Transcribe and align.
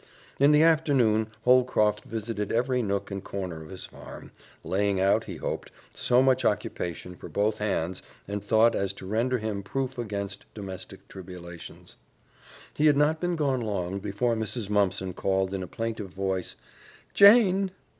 In 0.39 0.51
the 0.51 0.63
afternoon 0.63 1.27
Holcroft 1.43 2.05
visited 2.05 2.51
every 2.51 2.81
nook 2.81 3.11
and 3.11 3.23
corner 3.23 3.61
of 3.61 3.69
his 3.69 3.85
farm, 3.85 4.31
laying 4.63 4.99
out, 4.99 5.25
he 5.25 5.35
hoped, 5.35 5.69
so 5.93 6.23
much 6.23 6.43
occupation 6.43 7.15
for 7.15 7.29
both 7.29 7.59
hands 7.59 8.01
and 8.27 8.43
thoughts 8.43 8.75
as 8.75 8.93
to 8.93 9.05
render 9.05 9.37
him 9.37 9.61
proof 9.61 9.99
against 9.99 10.51
domestic 10.55 11.07
tribulations. 11.07 11.97
He 12.73 12.87
had 12.87 12.97
not 12.97 13.21
been 13.21 13.35
gone 13.35 13.61
long 13.61 13.99
before 13.99 14.35
Mrs. 14.35 14.71
Mumpson 14.71 15.13
called 15.13 15.53
in 15.53 15.61
a 15.61 15.67
plaintive 15.67 16.09
voice, 16.09 16.55
"Jane!" 17.13 17.69